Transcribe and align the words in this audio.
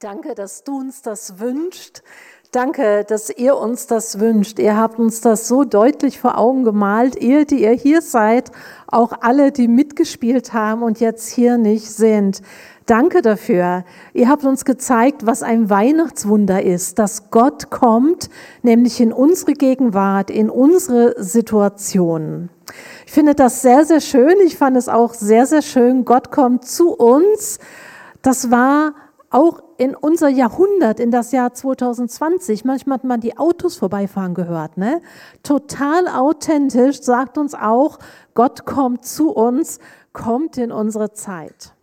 Danke, 0.00 0.34
dass 0.34 0.62
du 0.62 0.76
uns 0.76 1.00
das 1.00 1.40
wünscht. 1.40 2.02
Danke, 2.52 3.06
dass 3.08 3.30
ihr 3.30 3.56
uns 3.56 3.86
das 3.86 4.20
wünscht. 4.20 4.58
Ihr 4.58 4.76
habt 4.76 4.98
uns 4.98 5.22
das 5.22 5.48
so 5.48 5.64
deutlich 5.64 6.20
vor 6.20 6.36
Augen 6.36 6.64
gemalt. 6.64 7.16
Ihr, 7.16 7.46
die 7.46 7.62
ihr 7.62 7.70
hier 7.70 8.02
seid, 8.02 8.52
auch 8.88 9.14
alle, 9.22 9.52
die 9.52 9.68
mitgespielt 9.68 10.52
haben 10.52 10.82
und 10.82 11.00
jetzt 11.00 11.30
hier 11.30 11.56
nicht 11.56 11.90
sind. 11.90 12.42
Danke 12.84 13.22
dafür. 13.22 13.86
Ihr 14.12 14.28
habt 14.28 14.44
uns 14.44 14.66
gezeigt, 14.66 15.24
was 15.24 15.42
ein 15.42 15.70
Weihnachtswunder 15.70 16.62
ist, 16.62 16.98
dass 16.98 17.30
Gott 17.30 17.70
kommt, 17.70 18.28
nämlich 18.60 19.00
in 19.00 19.14
unsere 19.14 19.54
Gegenwart, 19.54 20.30
in 20.30 20.50
unsere 20.50 21.14
Situation. 21.24 22.50
Ich 23.06 23.12
finde 23.12 23.34
das 23.34 23.62
sehr, 23.62 23.86
sehr 23.86 24.02
schön. 24.02 24.36
Ich 24.44 24.58
fand 24.58 24.76
es 24.76 24.90
auch 24.90 25.14
sehr, 25.14 25.46
sehr 25.46 25.62
schön. 25.62 26.04
Gott 26.04 26.30
kommt 26.30 26.66
zu 26.66 26.92
uns. 26.92 27.60
Das 28.20 28.50
war 28.50 28.92
auch 29.36 29.62
in 29.76 29.94
unser 29.94 30.28
Jahrhundert, 30.30 30.98
in 30.98 31.10
das 31.10 31.30
Jahr 31.30 31.52
2020, 31.52 32.64
manchmal 32.64 32.94
hat 32.96 33.04
man 33.04 33.20
die 33.20 33.36
Autos 33.36 33.76
vorbeifahren 33.76 34.32
gehört, 34.32 34.78
ne? 34.78 35.02
Total 35.42 36.08
authentisch 36.08 37.02
sagt 37.02 37.36
uns 37.36 37.54
auch, 37.54 37.98
Gott 38.32 38.64
kommt 38.64 39.04
zu 39.04 39.30
uns, 39.30 39.78
kommt 40.14 40.56
in 40.56 40.72
unsere 40.72 41.12
Zeit. 41.12 41.74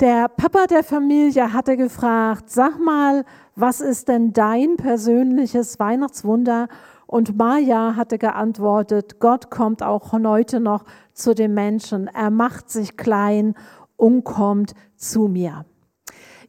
Der 0.00 0.28
Papa 0.28 0.66
der 0.66 0.84
Familie 0.84 1.54
hatte 1.54 1.78
gefragt, 1.78 2.50
sag 2.50 2.78
mal, 2.78 3.24
was 3.56 3.80
ist 3.80 4.08
denn 4.08 4.34
dein 4.34 4.76
persönliches 4.76 5.80
Weihnachtswunder? 5.80 6.68
Und 7.06 7.38
Maja 7.38 7.96
hatte 7.96 8.18
geantwortet, 8.18 9.20
Gott 9.20 9.50
kommt 9.50 9.82
auch 9.82 10.12
heute 10.12 10.60
noch 10.60 10.84
zu 11.14 11.34
den 11.34 11.54
Menschen. 11.54 12.08
Er 12.08 12.28
macht 12.28 12.68
sich 12.68 12.98
klein 12.98 13.54
und 13.96 14.24
kommt 14.24 14.74
zu 14.96 15.28
mir. 15.28 15.64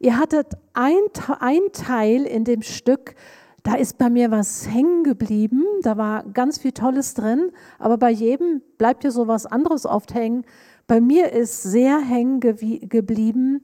Ihr 0.00 0.18
hattet 0.18 0.54
ein, 0.72 0.94
ein 1.40 1.60
Teil 1.74 2.24
in 2.24 2.44
dem 2.44 2.62
Stück, 2.62 3.14
da 3.62 3.74
ist 3.74 3.98
bei 3.98 4.08
mir 4.08 4.30
was 4.30 4.66
hängen 4.66 5.04
geblieben, 5.04 5.62
da 5.82 5.98
war 5.98 6.24
ganz 6.24 6.56
viel 6.56 6.72
Tolles 6.72 7.12
drin, 7.12 7.52
aber 7.78 7.98
bei 7.98 8.10
jedem 8.10 8.62
bleibt 8.78 9.04
ja 9.04 9.10
so 9.10 9.28
was 9.28 9.44
anderes 9.44 9.84
oft 9.84 10.14
hängen. 10.14 10.46
Bei 10.86 11.02
mir 11.02 11.32
ist 11.32 11.62
sehr 11.62 12.00
hängen 12.00 12.40
geblieben, 12.40 13.62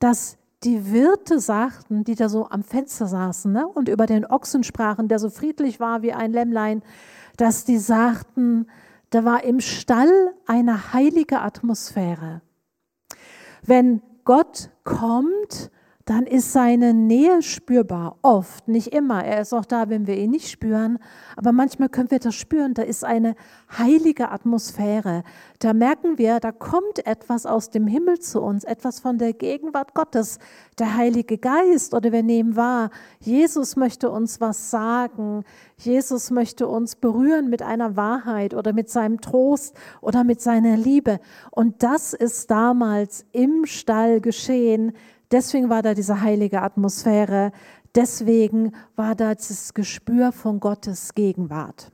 dass 0.00 0.38
die 0.64 0.90
Wirte 0.92 1.38
sagten, 1.38 2.02
die 2.02 2.16
da 2.16 2.28
so 2.28 2.48
am 2.48 2.64
Fenster 2.64 3.06
saßen 3.06 3.52
ne, 3.52 3.68
und 3.68 3.88
über 3.88 4.06
den 4.06 4.26
Ochsen 4.26 4.64
sprachen, 4.64 5.06
der 5.06 5.20
so 5.20 5.30
friedlich 5.30 5.78
war 5.78 6.02
wie 6.02 6.12
ein 6.12 6.32
Lämmlein, 6.32 6.82
dass 7.36 7.64
die 7.64 7.78
sagten, 7.78 8.66
da 9.10 9.24
war 9.24 9.44
im 9.44 9.60
Stall 9.60 10.34
eine 10.46 10.92
heilige 10.92 11.42
Atmosphäre. 11.42 12.42
Wenn 13.62 14.02
Gott 14.26 14.70
kommt, 14.82 15.70
dann 16.06 16.24
ist 16.24 16.52
seine 16.52 16.94
Nähe 16.94 17.42
spürbar. 17.42 18.16
Oft, 18.22 18.68
nicht 18.68 18.94
immer. 18.94 19.24
Er 19.24 19.40
ist 19.40 19.52
auch 19.52 19.64
da, 19.64 19.88
wenn 19.88 20.06
wir 20.06 20.16
ihn 20.16 20.30
nicht 20.30 20.48
spüren. 20.48 21.00
Aber 21.34 21.50
manchmal 21.50 21.88
können 21.88 22.12
wir 22.12 22.20
das 22.20 22.36
spüren. 22.36 22.74
Da 22.74 22.82
ist 22.82 23.02
eine 23.04 23.34
heilige 23.76 24.30
Atmosphäre. 24.30 25.24
Da 25.58 25.74
merken 25.74 26.16
wir, 26.16 26.38
da 26.38 26.52
kommt 26.52 27.04
etwas 27.04 27.44
aus 27.44 27.70
dem 27.70 27.88
Himmel 27.88 28.20
zu 28.20 28.40
uns, 28.40 28.62
etwas 28.62 29.00
von 29.00 29.18
der 29.18 29.32
Gegenwart 29.32 29.94
Gottes. 29.94 30.38
Der 30.78 30.96
Heilige 30.96 31.38
Geist 31.38 31.92
oder 31.92 32.12
wir 32.12 32.22
nehmen 32.22 32.54
wahr, 32.54 32.90
Jesus 33.18 33.74
möchte 33.74 34.08
uns 34.08 34.40
was 34.40 34.70
sagen. 34.70 35.42
Jesus 35.76 36.30
möchte 36.30 36.68
uns 36.68 36.94
berühren 36.94 37.50
mit 37.50 37.62
einer 37.62 37.96
Wahrheit 37.96 38.54
oder 38.54 38.72
mit 38.72 38.88
seinem 38.90 39.20
Trost 39.20 39.76
oder 40.00 40.22
mit 40.22 40.40
seiner 40.40 40.76
Liebe. 40.76 41.18
Und 41.50 41.82
das 41.82 42.14
ist 42.14 42.48
damals 42.48 43.26
im 43.32 43.66
Stall 43.66 44.20
geschehen 44.20 44.92
Deswegen 45.30 45.68
war 45.68 45.82
da 45.82 45.94
diese 45.94 46.20
heilige 46.20 46.62
Atmosphäre. 46.62 47.52
Deswegen 47.94 48.72
war 48.94 49.14
da 49.14 49.34
das 49.34 49.74
Gespür 49.74 50.32
von 50.32 50.60
Gottes 50.60 51.14
Gegenwart. 51.14 51.90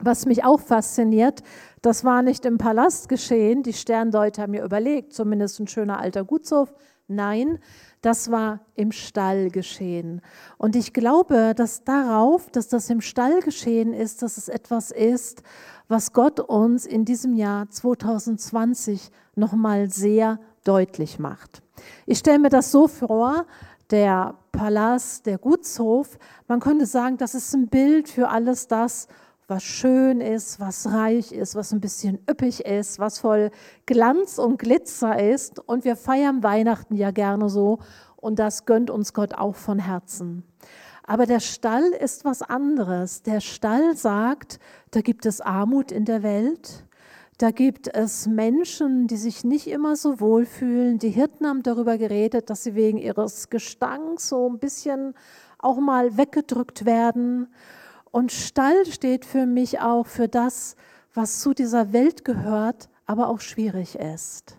Was 0.00 0.26
mich 0.26 0.44
auch 0.44 0.60
fasziniert, 0.60 1.42
das 1.80 2.04
war 2.04 2.22
nicht 2.22 2.44
im 2.44 2.58
Palast 2.58 3.08
geschehen. 3.08 3.62
Die 3.62 3.72
Sterndeuter 3.72 4.42
haben 4.42 4.50
mir 4.50 4.64
überlegt, 4.64 5.12
zumindest 5.12 5.60
ein 5.60 5.68
schöner 5.68 6.00
alter 6.00 6.24
Gutshof. 6.24 6.74
Nein, 7.06 7.58
das 8.00 8.30
war 8.30 8.60
im 8.74 8.92
Stall 8.92 9.50
geschehen. 9.50 10.20
Und 10.58 10.74
ich 10.74 10.92
glaube, 10.92 11.54
dass 11.54 11.84
darauf, 11.84 12.50
dass 12.50 12.68
das 12.68 12.90
im 12.90 13.00
Stall 13.00 13.40
geschehen 13.40 13.92
ist, 13.92 14.22
dass 14.22 14.36
es 14.36 14.48
etwas 14.48 14.90
ist, 14.90 15.42
was 15.86 16.12
Gott 16.12 16.40
uns 16.40 16.86
in 16.86 17.04
diesem 17.04 17.34
Jahr 17.34 17.68
2020 17.68 19.10
nochmal 19.36 19.90
sehr 19.90 20.38
deutlich 20.64 21.18
macht. 21.18 21.62
Ich 22.06 22.18
stelle 22.18 22.38
mir 22.38 22.48
das 22.48 22.70
so 22.70 22.88
vor, 22.88 23.46
der 23.90 24.34
Palast, 24.52 25.26
der 25.26 25.38
Gutshof, 25.38 26.18
man 26.48 26.60
könnte 26.60 26.86
sagen, 26.86 27.16
das 27.18 27.34
ist 27.34 27.54
ein 27.54 27.68
Bild 27.68 28.08
für 28.08 28.28
alles 28.28 28.66
das, 28.66 29.08
was 29.46 29.62
schön 29.62 30.20
ist, 30.20 30.58
was 30.58 30.90
reich 30.90 31.32
ist, 31.32 31.54
was 31.54 31.72
ein 31.72 31.80
bisschen 31.80 32.18
üppig 32.30 32.64
ist, 32.64 32.98
was 32.98 33.18
voll 33.18 33.50
Glanz 33.84 34.38
und 34.38 34.58
Glitzer 34.58 35.22
ist. 35.22 35.58
Und 35.58 35.84
wir 35.84 35.96
feiern 35.96 36.42
Weihnachten 36.42 36.94
ja 36.94 37.10
gerne 37.10 37.50
so 37.50 37.78
und 38.16 38.38
das 38.38 38.64
gönnt 38.64 38.90
uns 38.90 39.12
Gott 39.12 39.34
auch 39.34 39.54
von 39.54 39.78
Herzen. 39.78 40.44
Aber 41.06 41.26
der 41.26 41.40
Stall 41.40 41.90
ist 41.90 42.24
was 42.24 42.40
anderes. 42.40 43.22
Der 43.22 43.40
Stall 43.40 43.94
sagt, 43.96 44.58
da 44.90 45.02
gibt 45.02 45.26
es 45.26 45.42
Armut 45.42 45.92
in 45.92 46.06
der 46.06 46.22
Welt, 46.22 46.86
da 47.38 47.50
gibt 47.50 47.92
es 47.92 48.26
Menschen, 48.26 49.08
die 49.08 49.16
sich 49.16 49.44
nicht 49.44 49.66
immer 49.66 49.96
so 49.96 50.20
wohlfühlen. 50.20 50.98
Die 50.98 51.10
Hirten 51.10 51.46
haben 51.46 51.62
darüber 51.62 51.98
geredet, 51.98 52.48
dass 52.48 52.62
sie 52.62 52.74
wegen 52.74 52.98
ihres 52.98 53.50
Gestanks 53.50 54.28
so 54.28 54.48
ein 54.48 54.58
bisschen 54.58 55.14
auch 55.58 55.78
mal 55.78 56.16
weggedrückt 56.16 56.84
werden. 56.84 57.48
Und 58.12 58.30
Stall 58.30 58.86
steht 58.86 59.24
für 59.24 59.46
mich 59.46 59.80
auch 59.80 60.06
für 60.06 60.28
das, 60.28 60.76
was 61.12 61.40
zu 61.40 61.54
dieser 61.54 61.92
Welt 61.92 62.24
gehört, 62.24 62.88
aber 63.06 63.28
auch 63.28 63.40
schwierig 63.40 63.96
ist. 63.96 64.58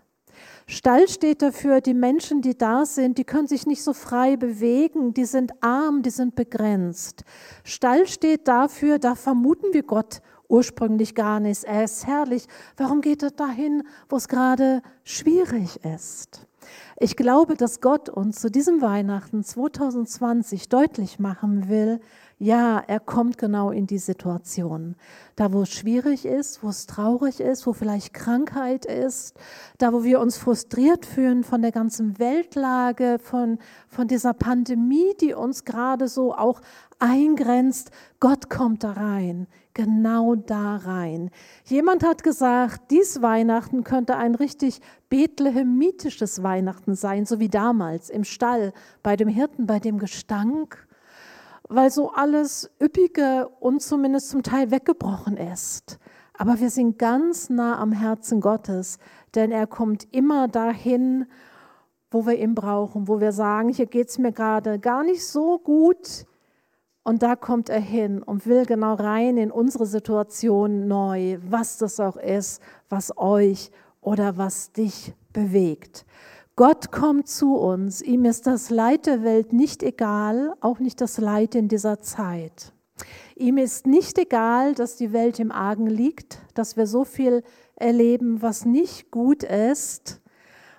Stall 0.66 1.08
steht 1.08 1.42
dafür, 1.42 1.80
die 1.80 1.94
Menschen, 1.94 2.42
die 2.42 2.58
da 2.58 2.84
sind, 2.84 3.18
die 3.18 3.24
können 3.24 3.46
sich 3.46 3.66
nicht 3.66 3.82
so 3.82 3.92
frei 3.92 4.36
bewegen, 4.36 5.14
die 5.14 5.24
sind 5.24 5.52
arm, 5.62 6.02
die 6.02 6.10
sind 6.10 6.34
begrenzt. 6.34 7.22
Stall 7.62 8.06
steht 8.06 8.48
dafür, 8.48 8.98
da 8.98 9.14
vermuten 9.14 9.72
wir 9.72 9.84
Gott 9.84 10.20
ursprünglich 10.48 11.14
gar 11.14 11.40
nicht. 11.40 11.64
Er 11.64 11.84
ist 11.84 12.06
herrlich. 12.06 12.46
Warum 12.76 13.00
geht 13.00 13.22
er 13.22 13.30
dahin, 13.30 13.82
wo 14.08 14.16
es 14.16 14.28
gerade 14.28 14.82
schwierig 15.04 15.84
ist? 15.84 16.46
Ich 16.98 17.16
glaube, 17.16 17.56
dass 17.56 17.82
Gott 17.82 18.08
uns 18.08 18.40
zu 18.40 18.50
diesem 18.50 18.80
Weihnachten 18.80 19.44
2020 19.44 20.70
deutlich 20.70 21.18
machen 21.18 21.68
will, 21.68 22.00
ja, 22.38 22.82
er 22.86 23.00
kommt 23.00 23.38
genau 23.38 23.70
in 23.70 23.86
die 23.86 23.98
Situation. 23.98 24.94
Da, 25.36 25.52
wo 25.54 25.62
es 25.62 25.70
schwierig 25.70 26.26
ist, 26.26 26.62
wo 26.62 26.68
es 26.68 26.86
traurig 26.86 27.40
ist, 27.40 27.66
wo 27.66 27.72
vielleicht 27.72 28.12
Krankheit 28.12 28.84
ist, 28.84 29.34
da, 29.78 29.92
wo 29.92 30.04
wir 30.04 30.20
uns 30.20 30.36
frustriert 30.36 31.06
fühlen 31.06 31.44
von 31.44 31.62
der 31.62 31.72
ganzen 31.72 32.18
Weltlage, 32.18 33.18
von, 33.22 33.58
von 33.88 34.06
dieser 34.06 34.34
Pandemie, 34.34 35.14
die 35.18 35.32
uns 35.32 35.64
gerade 35.64 36.08
so 36.08 36.34
auch 36.34 36.60
eingrenzt. 36.98 37.90
Gott 38.20 38.50
kommt 38.50 38.84
da 38.84 38.92
rein, 38.92 39.46
genau 39.72 40.34
da 40.34 40.76
rein. 40.76 41.30
Jemand 41.64 42.04
hat 42.04 42.22
gesagt, 42.22 42.90
dies 42.90 43.22
Weihnachten 43.22 43.82
könnte 43.82 44.16
ein 44.16 44.34
richtig 44.34 44.80
bethlehemitisches 45.08 46.42
Weihnachten 46.42 46.85
sein, 46.94 47.26
so 47.26 47.40
wie 47.40 47.48
damals 47.48 48.10
im 48.10 48.24
Stall 48.24 48.72
bei 49.02 49.16
dem 49.16 49.28
Hirten, 49.28 49.66
bei 49.66 49.78
dem 49.78 49.98
Gestank 49.98 50.86
weil 51.68 51.90
so 51.90 52.10
alles 52.10 52.70
Üppige 52.80 53.48
und 53.60 53.82
zumindest 53.82 54.30
zum 54.30 54.42
Teil 54.42 54.70
weggebrochen 54.70 55.36
ist. 55.36 55.98
Aber 56.34 56.60
wir 56.60 56.70
sind 56.70 56.98
ganz 56.98 57.50
nah 57.50 57.78
am 57.78 57.92
Herzen 57.92 58.40
Gottes, 58.40 58.98
denn 59.34 59.50
er 59.50 59.66
kommt 59.66 60.06
immer 60.14 60.48
dahin, 60.48 61.26
wo 62.10 62.26
wir 62.26 62.38
ihn 62.38 62.54
brauchen, 62.54 63.08
wo 63.08 63.20
wir 63.20 63.32
sagen, 63.32 63.70
hier 63.70 63.86
geht 63.86 64.08
es 64.08 64.18
mir 64.18 64.32
gerade 64.32 64.78
gar 64.78 65.02
nicht 65.02 65.26
so 65.26 65.58
gut. 65.58 66.26
Und 67.02 67.22
da 67.22 67.36
kommt 67.36 67.68
er 67.68 67.80
hin 67.80 68.22
und 68.22 68.46
will 68.46 68.66
genau 68.66 68.94
rein 68.94 69.36
in 69.36 69.50
unsere 69.50 69.86
Situation 69.86 70.88
neu, 70.88 71.38
was 71.48 71.78
das 71.78 72.00
auch 72.00 72.16
ist, 72.16 72.60
was 72.88 73.16
euch 73.16 73.70
oder 74.00 74.36
was 74.36 74.72
dich 74.72 75.14
bewegt. 75.32 76.04
Gott 76.56 76.90
kommt 76.90 77.28
zu 77.28 77.54
uns. 77.54 78.00
Ihm 78.00 78.24
ist 78.24 78.46
das 78.46 78.70
Leid 78.70 79.04
der 79.04 79.22
Welt 79.22 79.52
nicht 79.52 79.82
egal, 79.82 80.54
auch 80.62 80.78
nicht 80.78 81.02
das 81.02 81.18
Leid 81.18 81.54
in 81.54 81.68
dieser 81.68 82.00
Zeit. 82.00 82.72
Ihm 83.34 83.58
ist 83.58 83.86
nicht 83.86 84.16
egal, 84.16 84.74
dass 84.74 84.96
die 84.96 85.12
Welt 85.12 85.38
im 85.38 85.52
Argen 85.52 85.86
liegt, 85.86 86.38
dass 86.54 86.78
wir 86.78 86.86
so 86.86 87.04
viel 87.04 87.42
erleben, 87.74 88.40
was 88.40 88.64
nicht 88.64 89.10
gut 89.10 89.42
ist. 89.42 90.22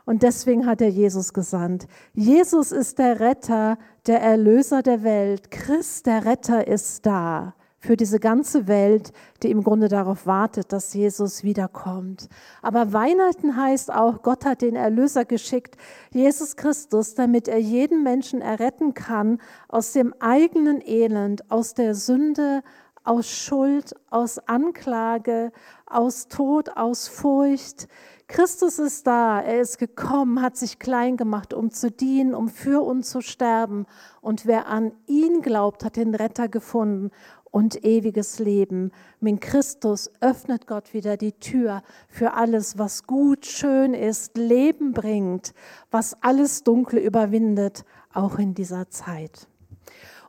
Und 0.03 0.23
deswegen 0.23 0.65
hat 0.65 0.81
er 0.81 0.89
Jesus 0.89 1.31
gesandt. 1.31 1.85
Jesus 2.13 2.71
ist 2.71 2.97
der 2.97 3.19
Retter, 3.19 3.77
der 4.07 4.19
Erlöser 4.19 4.81
der 4.81 5.03
Welt. 5.03 5.51
Christ, 5.51 6.07
der 6.07 6.25
Retter, 6.25 6.67
ist 6.67 7.05
da. 7.05 7.53
Für 7.87 7.95
diese 7.95 8.19
ganze 8.19 8.67
Welt, 8.67 9.13
die 9.41 9.49
im 9.49 9.63
Grunde 9.63 9.87
darauf 9.87 10.27
wartet, 10.27 10.73
dass 10.73 10.93
Jesus 10.93 11.45
wiederkommt. 11.45 12.27
Aber 12.61 12.91
Weihnachten 12.91 13.55
heißt 13.55 13.93
auch, 13.93 14.23
Gott 14.23 14.43
hat 14.43 14.61
den 14.61 14.75
Erlöser 14.75 15.23
geschickt, 15.23 15.77
Jesus 16.11 16.57
Christus, 16.57 17.15
damit 17.15 17.47
er 17.47 17.59
jeden 17.59 18.03
Menschen 18.03 18.41
erretten 18.41 18.93
kann 18.93 19.39
aus 19.69 19.93
dem 19.93 20.13
eigenen 20.19 20.85
Elend, 20.85 21.49
aus 21.49 21.75
der 21.75 21.95
Sünde, 21.95 22.61
aus 23.05 23.29
Schuld, 23.29 23.95
aus 24.09 24.37
Anklage, 24.37 25.53
aus 25.85 26.27
Tod, 26.27 26.71
aus 26.75 27.07
Furcht. 27.07 27.87
Christus 28.27 28.77
ist 28.77 29.07
da, 29.07 29.39
er 29.39 29.61
ist 29.61 29.77
gekommen, 29.77 30.41
hat 30.41 30.57
sich 30.57 30.79
klein 30.79 31.15
gemacht, 31.15 31.53
um 31.53 31.71
zu 31.71 31.89
dienen, 31.89 32.35
um 32.35 32.49
für 32.49 32.83
uns 32.83 33.09
zu 33.09 33.21
sterben. 33.21 33.85
Und 34.19 34.45
wer 34.45 34.67
an 34.67 34.91
ihn 35.05 35.41
glaubt, 35.41 35.85
hat 35.85 35.95
den 35.95 36.13
Retter 36.13 36.49
gefunden 36.49 37.11
und 37.57 37.83
ewiges 37.83 38.37
Leben. 38.37 38.91
Mit 39.19 39.41
Christus 39.41 40.11
öffnet 40.21 40.67
Gott 40.67 40.93
wieder 40.93 41.17
die 41.17 41.31
Tür 41.31 41.81
für 42.07 42.35
alles, 42.35 42.77
was 42.77 43.07
gut, 43.07 43.47
schön 43.47 43.95
ist, 43.95 44.37
Leben 44.37 44.93
bringt, 44.93 45.55
was 45.89 46.15
alles 46.21 46.63
Dunkle 46.63 46.99
überwindet, 46.99 47.83
auch 48.13 48.37
in 48.37 48.53
dieser 48.53 48.91
Zeit. 48.91 49.47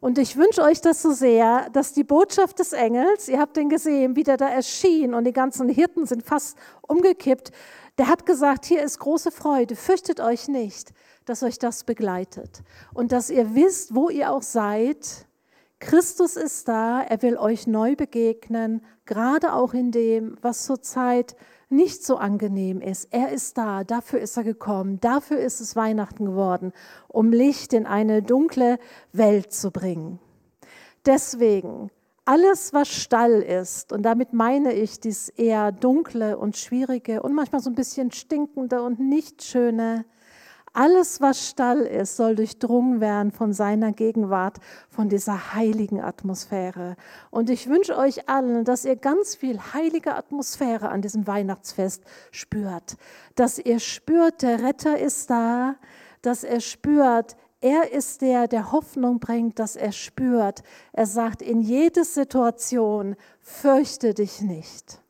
Und 0.00 0.16
ich 0.16 0.38
wünsche 0.38 0.62
euch 0.62 0.80
das 0.80 1.02
so 1.02 1.12
sehr, 1.12 1.68
dass 1.74 1.92
die 1.92 2.02
Botschaft 2.02 2.60
des 2.60 2.72
Engels, 2.72 3.28
ihr 3.28 3.38
habt 3.38 3.58
den 3.58 3.68
gesehen, 3.68 4.16
wie 4.16 4.22
der 4.22 4.38
da 4.38 4.48
erschien 4.48 5.12
und 5.12 5.24
die 5.24 5.34
ganzen 5.34 5.68
Hirten 5.68 6.06
sind 6.06 6.22
fast 6.22 6.56
umgekippt, 6.80 7.52
der 7.98 8.08
hat 8.08 8.24
gesagt, 8.24 8.64
hier 8.64 8.82
ist 8.82 9.00
große 9.00 9.32
Freude, 9.32 9.76
fürchtet 9.76 10.20
euch 10.20 10.48
nicht, 10.48 10.94
dass 11.26 11.42
euch 11.42 11.58
das 11.58 11.84
begleitet 11.84 12.62
und 12.94 13.12
dass 13.12 13.28
ihr 13.28 13.54
wisst, 13.54 13.94
wo 13.94 14.08
ihr 14.08 14.32
auch 14.32 14.40
seid. 14.40 15.27
Christus 15.80 16.36
ist 16.36 16.66
da, 16.66 17.02
er 17.02 17.22
will 17.22 17.36
euch 17.36 17.66
neu 17.66 17.94
begegnen, 17.94 18.82
gerade 19.04 19.52
auch 19.52 19.74
in 19.74 19.92
dem, 19.92 20.36
was 20.42 20.64
zurzeit 20.64 21.36
nicht 21.70 22.04
so 22.04 22.16
angenehm 22.16 22.80
ist. 22.80 23.08
Er 23.12 23.30
ist 23.30 23.58
da, 23.58 23.84
dafür 23.84 24.20
ist 24.20 24.36
er 24.36 24.44
gekommen, 24.44 25.00
dafür 25.00 25.38
ist 25.38 25.60
es 25.60 25.76
Weihnachten 25.76 26.24
geworden, 26.24 26.72
um 27.06 27.30
Licht 27.30 27.72
in 27.72 27.86
eine 27.86 28.22
dunkle 28.22 28.78
Welt 29.12 29.52
zu 29.52 29.70
bringen. 29.70 30.18
Deswegen, 31.06 31.90
alles, 32.24 32.72
was 32.72 32.88
Stall 32.88 33.40
ist, 33.42 33.92
und 33.92 34.02
damit 34.02 34.32
meine 34.32 34.72
ich 34.72 35.00
dies 35.00 35.28
eher 35.28 35.72
dunkle 35.72 36.38
und 36.38 36.56
schwierige 36.56 37.22
und 37.22 37.34
manchmal 37.34 37.62
so 37.62 37.70
ein 37.70 37.76
bisschen 37.76 38.10
stinkende 38.10 38.82
und 38.82 38.98
nicht 38.98 39.42
schöne, 39.42 40.04
alles, 40.78 41.20
was 41.20 41.48
Stall 41.48 41.80
ist, 41.80 42.16
soll 42.16 42.36
durchdrungen 42.36 43.00
werden 43.00 43.32
von 43.32 43.52
seiner 43.52 43.90
Gegenwart, 43.90 44.58
von 44.88 45.08
dieser 45.08 45.54
heiligen 45.54 46.00
Atmosphäre. 46.00 46.94
Und 47.30 47.50
ich 47.50 47.68
wünsche 47.68 47.98
euch 47.98 48.28
allen, 48.28 48.64
dass 48.64 48.84
ihr 48.84 48.94
ganz 48.94 49.34
viel 49.34 49.58
heilige 49.74 50.14
Atmosphäre 50.14 50.88
an 50.90 51.02
diesem 51.02 51.26
Weihnachtsfest 51.26 52.04
spürt. 52.30 52.96
Dass 53.34 53.58
ihr 53.58 53.80
spürt, 53.80 54.42
der 54.42 54.62
Retter 54.62 54.96
ist 54.96 55.28
da, 55.30 55.74
dass 56.22 56.44
er 56.44 56.60
spürt, 56.60 57.34
er 57.60 57.92
ist 57.92 58.22
der, 58.22 58.46
der 58.46 58.70
Hoffnung 58.70 59.18
bringt, 59.18 59.58
dass 59.58 59.74
er 59.74 59.90
spürt. 59.90 60.62
Er 60.92 61.06
sagt 61.06 61.42
in 61.42 61.60
jede 61.60 62.04
Situation, 62.04 63.16
fürchte 63.40 64.14
dich 64.14 64.42
nicht. 64.42 65.00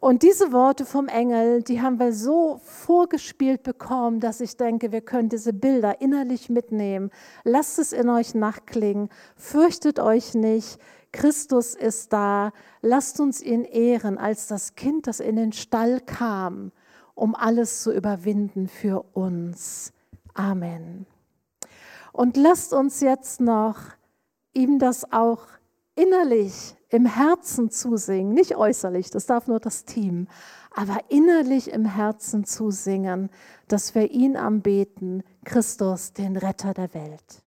Und 0.00 0.22
diese 0.22 0.50
Worte 0.50 0.86
vom 0.86 1.08
Engel, 1.08 1.62
die 1.62 1.82
haben 1.82 1.98
wir 1.98 2.14
so 2.14 2.58
vorgespielt 2.64 3.62
bekommen, 3.62 4.18
dass 4.18 4.40
ich 4.40 4.56
denke, 4.56 4.92
wir 4.92 5.02
können 5.02 5.28
diese 5.28 5.52
Bilder 5.52 6.00
innerlich 6.00 6.48
mitnehmen. 6.48 7.10
Lasst 7.44 7.78
es 7.78 7.92
in 7.92 8.08
euch 8.08 8.34
nachklingen. 8.34 9.10
Fürchtet 9.36 10.00
euch 10.00 10.34
nicht. 10.34 10.80
Christus 11.12 11.74
ist 11.74 12.14
da. 12.14 12.52
Lasst 12.80 13.20
uns 13.20 13.42
ihn 13.42 13.64
ehren 13.64 14.16
als 14.16 14.46
das 14.46 14.74
Kind, 14.74 15.06
das 15.06 15.20
in 15.20 15.36
den 15.36 15.52
Stall 15.52 16.00
kam, 16.00 16.72
um 17.14 17.34
alles 17.34 17.82
zu 17.82 17.92
überwinden 17.92 18.68
für 18.68 19.04
uns. 19.12 19.92
Amen. 20.32 21.04
Und 22.12 22.38
lasst 22.38 22.72
uns 22.72 23.00
jetzt 23.00 23.42
noch 23.42 23.76
ihm 24.54 24.78
das 24.78 25.12
auch 25.12 25.42
innerlich 26.00 26.74
im 26.88 27.06
Herzen 27.06 27.70
zusingen, 27.70 28.32
nicht 28.32 28.56
äußerlich, 28.56 29.10
das 29.10 29.26
darf 29.26 29.46
nur 29.46 29.60
das 29.60 29.84
Team, 29.84 30.26
aber 30.72 30.98
innerlich 31.08 31.70
im 31.70 31.84
Herzen 31.84 32.44
zusingen, 32.44 33.30
dass 33.68 33.94
wir 33.94 34.10
ihn 34.10 34.36
anbeten, 34.36 35.22
Christus, 35.44 36.12
den 36.12 36.36
Retter 36.36 36.74
der 36.74 36.92
Welt. 36.94 37.38